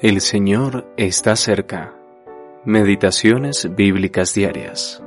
El 0.00 0.20
Señor 0.20 0.94
está 0.96 1.34
cerca. 1.34 1.92
Meditaciones 2.64 3.74
bíblicas 3.74 4.32
diarias. 4.32 5.02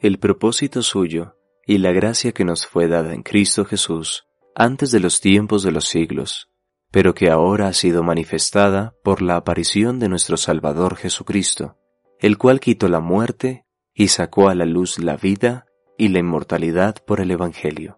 El 0.00 0.20
propósito 0.20 0.82
suyo 0.82 1.34
y 1.66 1.78
la 1.78 1.90
gracia 1.90 2.30
que 2.30 2.44
nos 2.44 2.68
fue 2.68 2.86
dada 2.86 3.12
en 3.14 3.24
Cristo 3.24 3.64
Jesús 3.64 4.28
antes 4.54 4.92
de 4.92 5.00
los 5.00 5.20
tiempos 5.20 5.64
de 5.64 5.72
los 5.72 5.88
siglos, 5.88 6.52
pero 6.92 7.12
que 7.12 7.28
ahora 7.28 7.66
ha 7.66 7.72
sido 7.72 8.04
manifestada 8.04 8.94
por 9.02 9.22
la 9.22 9.34
aparición 9.34 9.98
de 9.98 10.08
nuestro 10.08 10.36
Salvador 10.36 10.94
Jesucristo, 10.94 11.76
el 12.20 12.38
cual 12.38 12.60
quitó 12.60 12.86
la 12.86 13.00
muerte 13.00 13.66
y 13.92 14.06
sacó 14.06 14.50
a 14.50 14.54
la 14.54 14.66
luz 14.66 15.00
la 15.00 15.16
vida 15.16 15.66
y 15.96 16.10
la 16.10 16.20
inmortalidad 16.20 16.94
por 17.04 17.20
el 17.20 17.32
Evangelio 17.32 17.97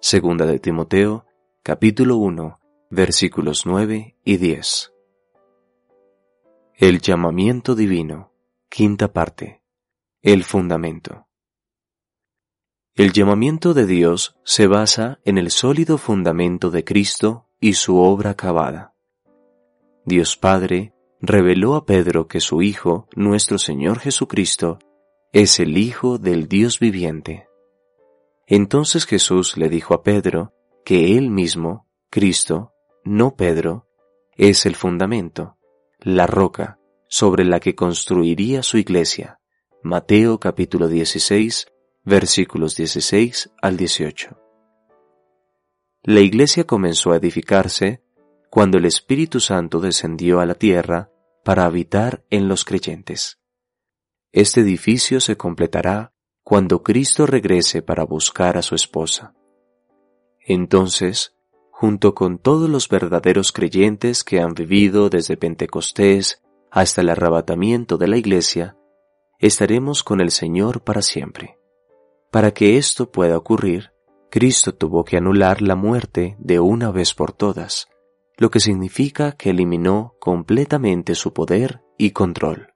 Segunda 0.00 0.46
de 0.46 0.60
Timoteo, 0.60 1.26
capítulo 1.64 2.18
1, 2.18 2.60
versículos 2.88 3.66
9 3.66 4.16
y 4.24 4.36
10. 4.36 4.92
El 6.76 7.00
llamamiento 7.00 7.74
divino, 7.74 8.32
quinta 8.68 9.12
parte. 9.12 9.60
El 10.22 10.44
fundamento. 10.44 11.26
El 12.94 13.12
llamamiento 13.12 13.74
de 13.74 13.86
Dios 13.86 14.36
se 14.44 14.68
basa 14.68 15.18
en 15.24 15.36
el 15.36 15.50
sólido 15.50 15.98
fundamento 15.98 16.70
de 16.70 16.84
Cristo 16.84 17.48
y 17.58 17.72
su 17.72 17.98
obra 17.98 18.30
acabada. 18.30 18.94
Dios 20.04 20.36
Padre 20.36 20.94
reveló 21.20 21.74
a 21.74 21.86
Pedro 21.86 22.28
que 22.28 22.38
su 22.38 22.62
Hijo, 22.62 23.08
nuestro 23.16 23.58
Señor 23.58 23.98
Jesucristo, 23.98 24.78
es 25.32 25.58
el 25.58 25.76
Hijo 25.76 26.18
del 26.18 26.46
Dios 26.46 26.78
viviente. 26.78 27.47
Entonces 28.50 29.04
Jesús 29.04 29.58
le 29.58 29.68
dijo 29.68 29.92
a 29.92 30.02
Pedro 30.02 30.54
que 30.82 31.18
él 31.18 31.28
mismo, 31.28 31.86
Cristo, 32.08 32.72
no 33.04 33.36
Pedro, 33.36 33.86
es 34.36 34.64
el 34.64 34.74
fundamento, 34.74 35.58
la 36.00 36.26
roca 36.26 36.78
sobre 37.08 37.44
la 37.44 37.60
que 37.60 37.74
construiría 37.74 38.62
su 38.62 38.78
iglesia. 38.78 39.38
Mateo 39.82 40.40
capítulo 40.40 40.88
16, 40.88 41.68
versículos 42.04 42.74
16 42.74 43.50
al 43.60 43.76
18. 43.76 44.38
La 46.04 46.20
iglesia 46.20 46.64
comenzó 46.64 47.12
a 47.12 47.16
edificarse 47.16 48.02
cuando 48.48 48.78
el 48.78 48.86
Espíritu 48.86 49.40
Santo 49.40 49.78
descendió 49.78 50.40
a 50.40 50.46
la 50.46 50.54
tierra 50.54 51.10
para 51.44 51.66
habitar 51.66 52.24
en 52.30 52.48
los 52.48 52.64
creyentes. 52.64 53.40
Este 54.32 54.62
edificio 54.62 55.20
se 55.20 55.36
completará 55.36 56.14
cuando 56.48 56.82
Cristo 56.82 57.26
regrese 57.26 57.82
para 57.82 58.04
buscar 58.04 58.56
a 58.56 58.62
su 58.62 58.74
esposa. 58.74 59.34
Entonces, 60.40 61.36
junto 61.70 62.14
con 62.14 62.38
todos 62.38 62.70
los 62.70 62.88
verdaderos 62.88 63.52
creyentes 63.52 64.24
que 64.24 64.40
han 64.40 64.54
vivido 64.54 65.10
desde 65.10 65.36
Pentecostés 65.36 66.42
hasta 66.70 67.02
el 67.02 67.10
arrebatamiento 67.10 67.98
de 67.98 68.08
la 68.08 68.16
Iglesia, 68.16 68.78
estaremos 69.38 70.02
con 70.02 70.22
el 70.22 70.30
Señor 70.30 70.80
para 70.84 71.02
siempre. 71.02 71.58
Para 72.30 72.52
que 72.52 72.78
esto 72.78 73.12
pueda 73.12 73.36
ocurrir, 73.36 73.92
Cristo 74.30 74.74
tuvo 74.74 75.04
que 75.04 75.18
anular 75.18 75.60
la 75.60 75.76
muerte 75.76 76.34
de 76.38 76.60
una 76.60 76.90
vez 76.90 77.12
por 77.12 77.34
todas, 77.34 77.88
lo 78.38 78.50
que 78.50 78.60
significa 78.60 79.32
que 79.32 79.50
eliminó 79.50 80.14
completamente 80.18 81.14
su 81.14 81.34
poder 81.34 81.82
y 81.98 82.12
control. 82.12 82.72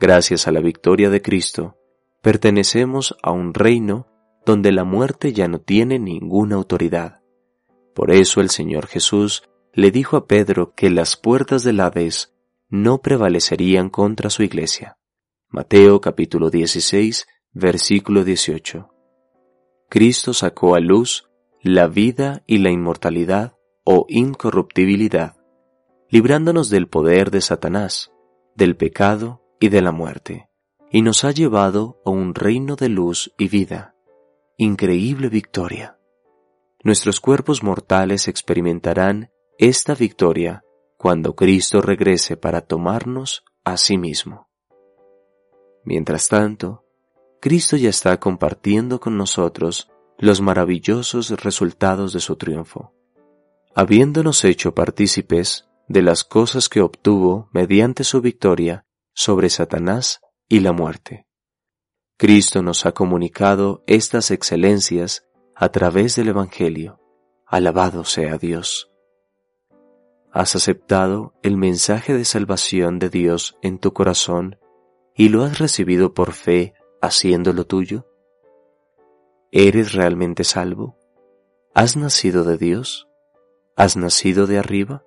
Gracias 0.00 0.48
a 0.48 0.50
la 0.50 0.60
victoria 0.60 1.10
de 1.10 1.20
Cristo, 1.20 1.76
pertenecemos 2.24 3.14
a 3.22 3.32
un 3.32 3.52
reino 3.52 4.06
donde 4.46 4.72
la 4.72 4.84
muerte 4.84 5.34
ya 5.34 5.46
no 5.46 5.60
tiene 5.60 5.98
ninguna 5.98 6.56
autoridad. 6.56 7.20
Por 7.94 8.10
eso 8.10 8.40
el 8.40 8.48
Señor 8.48 8.86
Jesús 8.86 9.42
le 9.74 9.90
dijo 9.90 10.16
a 10.16 10.26
Pedro 10.26 10.72
que 10.74 10.88
las 10.88 11.18
puertas 11.18 11.64
del 11.64 11.80
Hades 11.80 12.34
no 12.70 13.02
prevalecerían 13.02 13.90
contra 13.90 14.30
su 14.30 14.42
iglesia. 14.42 14.96
Mateo 15.50 16.00
capítulo 16.00 16.48
16, 16.48 17.26
versículo 17.52 18.24
18. 18.24 18.88
Cristo 19.90 20.32
sacó 20.32 20.76
a 20.76 20.80
luz 20.80 21.28
la 21.60 21.88
vida 21.88 22.42
y 22.46 22.56
la 22.56 22.70
inmortalidad 22.70 23.52
o 23.84 24.06
incorruptibilidad, 24.08 25.36
librándonos 26.08 26.70
del 26.70 26.88
poder 26.88 27.30
de 27.30 27.42
Satanás, 27.42 28.12
del 28.54 28.76
pecado 28.76 29.42
y 29.60 29.68
de 29.68 29.82
la 29.82 29.92
muerte 29.92 30.48
y 30.94 31.02
nos 31.02 31.24
ha 31.24 31.32
llevado 31.32 32.00
a 32.04 32.10
un 32.10 32.36
reino 32.36 32.76
de 32.76 32.88
luz 32.88 33.34
y 33.36 33.48
vida. 33.48 33.96
Increíble 34.56 35.28
victoria. 35.28 35.98
Nuestros 36.84 37.18
cuerpos 37.18 37.64
mortales 37.64 38.28
experimentarán 38.28 39.32
esta 39.58 39.96
victoria 39.96 40.62
cuando 40.96 41.34
Cristo 41.34 41.80
regrese 41.80 42.36
para 42.36 42.60
tomarnos 42.60 43.42
a 43.64 43.76
sí 43.76 43.98
mismo. 43.98 44.48
Mientras 45.82 46.28
tanto, 46.28 46.84
Cristo 47.40 47.76
ya 47.76 47.90
está 47.90 48.20
compartiendo 48.20 49.00
con 49.00 49.18
nosotros 49.18 49.90
los 50.16 50.40
maravillosos 50.40 51.30
resultados 51.42 52.12
de 52.12 52.20
su 52.20 52.36
triunfo, 52.36 52.94
habiéndonos 53.74 54.44
hecho 54.44 54.76
partícipes 54.76 55.68
de 55.88 56.02
las 56.02 56.22
cosas 56.22 56.68
que 56.68 56.82
obtuvo 56.82 57.48
mediante 57.52 58.04
su 58.04 58.20
victoria 58.20 58.86
sobre 59.12 59.50
Satanás 59.50 60.20
y 60.48 60.60
la 60.60 60.72
muerte. 60.72 61.26
Cristo 62.16 62.62
nos 62.62 62.86
ha 62.86 62.92
comunicado 62.92 63.82
estas 63.86 64.30
excelencias 64.30 65.26
a 65.54 65.68
través 65.70 66.16
del 66.16 66.28
Evangelio. 66.28 67.00
Alabado 67.46 68.04
sea 68.04 68.38
Dios. 68.38 68.90
¿Has 70.32 70.56
aceptado 70.56 71.34
el 71.42 71.56
mensaje 71.56 72.12
de 72.12 72.24
salvación 72.24 72.98
de 72.98 73.08
Dios 73.08 73.56
en 73.62 73.78
tu 73.78 73.92
corazón 73.92 74.58
y 75.14 75.28
lo 75.28 75.44
has 75.44 75.58
recibido 75.58 76.12
por 76.12 76.32
fe 76.32 76.74
haciéndolo 77.00 77.66
tuyo? 77.66 78.06
¿Eres 79.52 79.92
realmente 79.92 80.42
salvo? 80.42 80.98
¿Has 81.74 81.96
nacido 81.96 82.42
de 82.44 82.58
Dios? 82.58 83.08
¿Has 83.76 83.96
nacido 83.96 84.46
de 84.46 84.58
arriba? 84.58 85.04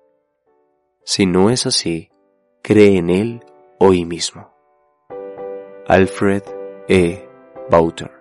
Si 1.04 1.26
no 1.26 1.50
es 1.50 1.66
así, 1.66 2.10
cree 2.62 2.96
en 2.96 3.10
Él 3.10 3.44
hoy 3.78 4.04
mismo. 4.04 4.57
Alfred 5.90 6.42
E. 6.86 7.16
Bauter 7.70 8.17